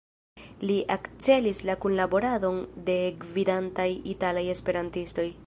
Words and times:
Li 0.69 0.77
akcelis 0.95 1.61
la 1.71 1.75
kunlaboradon 1.83 2.57
de 2.89 2.97
gvidantaj 3.27 3.89
italaj 4.17 4.45
Esperantistoj. 4.57 5.33